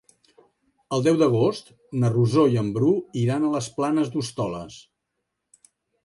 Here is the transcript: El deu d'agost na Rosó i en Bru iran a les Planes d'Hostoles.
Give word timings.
El 0.95 1.03
deu 1.07 1.17
d'agost 1.17 1.67
na 2.03 2.09
Rosó 2.13 2.45
i 2.53 2.57
en 2.61 2.71
Bru 2.77 2.89
iran 3.25 3.45
a 3.45 3.51
les 3.57 3.67
Planes 3.75 4.09
d'Hostoles. 4.15 4.79